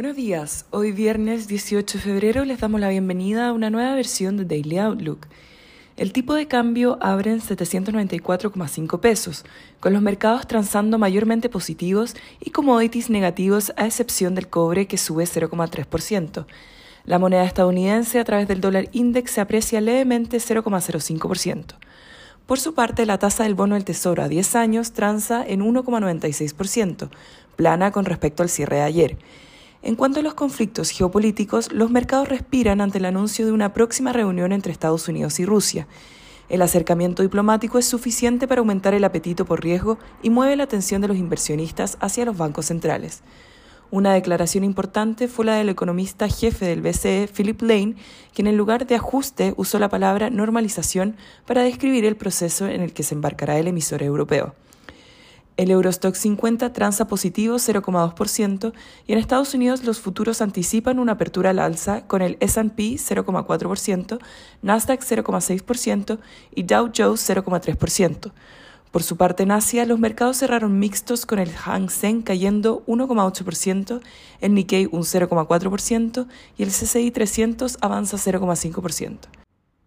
Buenos 0.00 0.16
días, 0.16 0.64
hoy 0.70 0.92
viernes 0.92 1.46
18 1.46 1.98
de 1.98 2.02
febrero 2.02 2.46
les 2.46 2.58
damos 2.58 2.80
la 2.80 2.88
bienvenida 2.88 3.48
a 3.48 3.52
una 3.52 3.68
nueva 3.68 3.94
versión 3.94 4.38
de 4.38 4.46
Daily 4.46 4.78
Outlook. 4.78 5.26
El 5.98 6.14
tipo 6.14 6.32
de 6.32 6.48
cambio 6.48 6.96
abre 7.02 7.32
en 7.32 7.42
794,5 7.42 8.98
pesos, 9.00 9.44
con 9.78 9.92
los 9.92 10.00
mercados 10.00 10.46
transando 10.46 10.96
mayormente 10.96 11.50
positivos 11.50 12.16
y 12.40 12.48
commodities 12.48 13.10
negativos 13.10 13.74
a 13.76 13.84
excepción 13.84 14.34
del 14.34 14.48
cobre 14.48 14.86
que 14.86 14.96
sube 14.96 15.24
0,3%. 15.24 16.46
La 17.04 17.18
moneda 17.18 17.44
estadounidense 17.44 18.20
a 18.20 18.24
través 18.24 18.48
del 18.48 18.62
dólar 18.62 18.88
index 18.92 19.32
se 19.32 19.42
aprecia 19.42 19.82
levemente 19.82 20.38
0,05%. 20.38 21.74
Por 22.46 22.58
su 22.58 22.72
parte, 22.72 23.04
la 23.04 23.18
tasa 23.18 23.42
del 23.42 23.54
bono 23.54 23.74
del 23.74 23.84
Tesoro 23.84 24.22
a 24.22 24.28
10 24.28 24.56
años 24.56 24.92
transa 24.92 25.44
en 25.46 25.60
1,96%, 25.60 27.10
plana 27.56 27.90
con 27.92 28.06
respecto 28.06 28.42
al 28.42 28.48
cierre 28.48 28.76
de 28.76 28.82
ayer. 28.82 29.18
En 29.82 29.94
cuanto 29.96 30.20
a 30.20 30.22
los 30.22 30.34
conflictos 30.34 30.90
geopolíticos, 30.90 31.72
los 31.72 31.90
mercados 31.90 32.28
respiran 32.28 32.82
ante 32.82 32.98
el 32.98 33.06
anuncio 33.06 33.46
de 33.46 33.52
una 33.52 33.72
próxima 33.72 34.12
reunión 34.12 34.52
entre 34.52 34.72
Estados 34.72 35.08
Unidos 35.08 35.40
y 35.40 35.46
Rusia. 35.46 35.86
El 36.50 36.60
acercamiento 36.60 37.22
diplomático 37.22 37.78
es 37.78 37.86
suficiente 37.86 38.46
para 38.46 38.58
aumentar 38.58 38.92
el 38.92 39.04
apetito 39.04 39.46
por 39.46 39.62
riesgo 39.62 39.98
y 40.22 40.28
mueve 40.28 40.56
la 40.56 40.64
atención 40.64 41.00
de 41.00 41.08
los 41.08 41.16
inversionistas 41.16 41.96
hacia 42.00 42.26
los 42.26 42.36
bancos 42.36 42.66
centrales. 42.66 43.22
Una 43.90 44.12
declaración 44.12 44.64
importante 44.64 45.28
fue 45.28 45.46
la 45.46 45.54
del 45.54 45.70
economista 45.70 46.28
jefe 46.28 46.66
del 46.66 46.82
BCE, 46.82 47.28
Philip 47.34 47.62
Lane, 47.62 47.96
quien 48.34 48.48
en 48.48 48.58
lugar 48.58 48.86
de 48.86 48.96
ajuste 48.96 49.54
usó 49.56 49.78
la 49.78 49.88
palabra 49.88 50.28
normalización 50.28 51.16
para 51.46 51.62
describir 51.62 52.04
el 52.04 52.16
proceso 52.16 52.68
en 52.68 52.82
el 52.82 52.92
que 52.92 53.02
se 53.02 53.14
embarcará 53.14 53.58
el 53.58 53.66
emisor 53.66 54.02
europeo. 54.02 54.54
El 55.60 55.70
Eurostock 55.70 56.14
50 56.14 56.72
transa 56.72 57.06
positivo 57.06 57.56
0,2% 57.56 58.72
y 59.06 59.12
en 59.12 59.18
Estados 59.18 59.52
Unidos 59.52 59.84
los 59.84 60.00
futuros 60.00 60.40
anticipan 60.40 60.98
una 60.98 61.12
apertura 61.12 61.50
al 61.50 61.58
alza 61.58 62.06
con 62.06 62.22
el 62.22 62.38
S&P 62.40 62.94
0,4%, 62.94 64.20
Nasdaq 64.62 65.02
0,6% 65.02 66.18
y 66.54 66.62
Dow 66.62 66.90
Jones 66.96 67.28
0,3%. 67.28 68.32
Por 68.90 69.02
su 69.02 69.18
parte 69.18 69.42
en 69.42 69.50
Asia, 69.50 69.84
los 69.84 69.98
mercados 69.98 70.38
cerraron 70.38 70.78
mixtos 70.78 71.26
con 71.26 71.38
el 71.38 71.50
Hang 71.50 71.90
Seng 71.90 72.22
cayendo 72.22 72.82
1,8%, 72.86 74.00
el 74.40 74.54
Nikkei 74.54 74.86
un 74.90 75.02
0,4% 75.02 76.26
y 76.56 76.62
el 76.62 76.70
CCI 76.70 77.10
300 77.10 77.76
avanza 77.82 78.16
0,5%. 78.16 79.39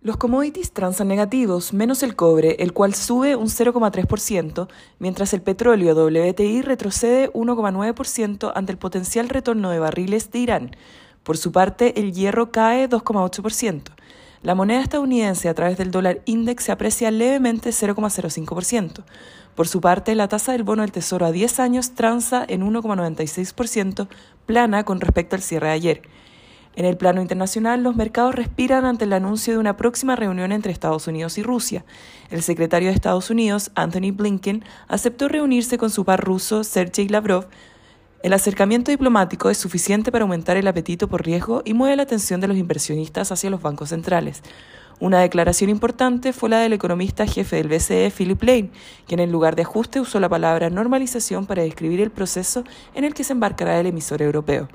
Los 0.00 0.16
commodities 0.16 0.70
transan 0.70 1.08
negativos, 1.08 1.72
menos 1.72 2.04
el 2.04 2.14
cobre, 2.14 2.54
el 2.60 2.72
cual 2.72 2.94
sube 2.94 3.34
un 3.34 3.48
0,3%, 3.48 4.68
mientras 5.00 5.34
el 5.34 5.42
petróleo 5.42 5.92
WTI 5.92 6.62
retrocede 6.62 7.32
1,9% 7.32 8.52
ante 8.54 8.70
el 8.70 8.78
potencial 8.78 9.28
retorno 9.28 9.70
de 9.70 9.80
barriles 9.80 10.30
de 10.30 10.38
Irán. 10.38 10.76
Por 11.24 11.36
su 11.36 11.50
parte, 11.50 11.98
el 11.98 12.12
hierro 12.12 12.52
cae 12.52 12.88
2,8%. 12.88 13.90
La 14.42 14.54
moneda 14.54 14.82
estadounidense 14.82 15.48
a 15.48 15.54
través 15.54 15.76
del 15.78 15.90
dólar 15.90 16.22
index 16.26 16.62
se 16.62 16.72
aprecia 16.72 17.10
levemente 17.10 17.70
0,05%. 17.70 19.02
Por 19.56 19.66
su 19.66 19.80
parte, 19.80 20.14
la 20.14 20.28
tasa 20.28 20.52
del 20.52 20.62
bono 20.62 20.82
del 20.82 20.92
Tesoro 20.92 21.26
a 21.26 21.32
10 21.32 21.58
años 21.58 21.96
transa 21.96 22.44
en 22.46 22.62
1,96%, 22.62 24.06
plana 24.46 24.84
con 24.84 25.00
respecto 25.00 25.34
al 25.34 25.42
cierre 25.42 25.66
de 25.66 25.72
ayer. 25.72 26.02
En 26.78 26.84
el 26.84 26.96
plano 26.96 27.20
internacional, 27.20 27.82
los 27.82 27.96
mercados 27.96 28.36
respiran 28.36 28.84
ante 28.84 29.04
el 29.04 29.12
anuncio 29.12 29.52
de 29.52 29.58
una 29.58 29.76
próxima 29.76 30.14
reunión 30.14 30.52
entre 30.52 30.70
Estados 30.70 31.08
Unidos 31.08 31.36
y 31.36 31.42
Rusia. 31.42 31.84
El 32.30 32.40
secretario 32.40 32.88
de 32.88 32.94
Estados 32.94 33.30
Unidos, 33.30 33.72
Anthony 33.74 34.12
Blinken, 34.12 34.62
aceptó 34.86 35.26
reunirse 35.26 35.76
con 35.76 35.90
su 35.90 36.04
par 36.04 36.24
ruso, 36.24 36.62
Sergei 36.62 37.08
Lavrov. 37.08 37.48
El 38.22 38.32
acercamiento 38.32 38.92
diplomático 38.92 39.50
es 39.50 39.58
suficiente 39.58 40.12
para 40.12 40.22
aumentar 40.22 40.56
el 40.56 40.68
apetito 40.68 41.08
por 41.08 41.24
riesgo 41.24 41.62
y 41.64 41.74
mueve 41.74 41.96
la 41.96 42.04
atención 42.04 42.40
de 42.40 42.46
los 42.46 42.56
inversionistas 42.56 43.32
hacia 43.32 43.50
los 43.50 43.60
bancos 43.60 43.88
centrales. 43.88 44.44
Una 45.00 45.18
declaración 45.18 45.70
importante 45.70 46.32
fue 46.32 46.48
la 46.48 46.60
del 46.60 46.74
economista 46.74 47.26
jefe 47.26 47.56
del 47.56 47.66
BCE, 47.66 48.12
Philip 48.16 48.40
Lane, 48.44 48.70
quien 49.08 49.18
en 49.18 49.32
lugar 49.32 49.56
de 49.56 49.62
ajuste 49.62 49.98
usó 49.98 50.20
la 50.20 50.28
palabra 50.28 50.70
normalización 50.70 51.44
para 51.44 51.64
describir 51.64 52.00
el 52.00 52.12
proceso 52.12 52.62
en 52.94 53.02
el 53.02 53.14
que 53.14 53.24
se 53.24 53.32
embarcará 53.32 53.80
el 53.80 53.86
emisor 53.86 54.22
europeo. 54.22 54.68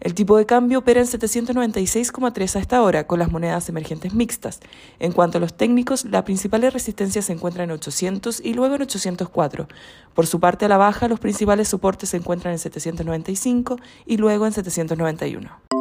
El 0.00 0.14
tipo 0.14 0.36
de 0.36 0.46
cambio 0.46 0.80
opera 0.80 1.00
en 1.00 1.06
796,3 1.06 2.56
a 2.56 2.58
esta 2.58 2.82
hora, 2.82 3.06
con 3.06 3.18
las 3.18 3.30
monedas 3.30 3.68
emergentes 3.68 4.14
mixtas. 4.14 4.60
En 4.98 5.12
cuanto 5.12 5.38
a 5.38 5.40
los 5.40 5.56
técnicos, 5.56 6.04
la 6.04 6.24
principal 6.24 6.62
resistencia 6.70 7.22
se 7.22 7.32
encuentra 7.32 7.64
en 7.64 7.70
800 7.70 8.40
y 8.44 8.54
luego 8.54 8.74
en 8.74 8.82
804. 8.82 9.68
Por 10.14 10.26
su 10.26 10.40
parte 10.40 10.64
a 10.64 10.68
la 10.68 10.76
baja, 10.76 11.08
los 11.08 11.20
principales 11.20 11.68
soportes 11.68 12.10
se 12.10 12.16
encuentran 12.16 12.52
en 12.52 12.58
795 12.58 13.78
y 14.06 14.16
luego 14.16 14.46
en 14.46 14.52
791. 14.52 15.73